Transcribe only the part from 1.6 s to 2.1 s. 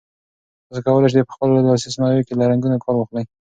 لاسي